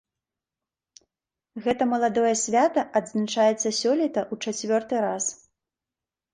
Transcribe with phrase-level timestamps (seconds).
[1.65, 5.33] Гэта маладое свята адзначаецца сёлета ў чацвёрты раз.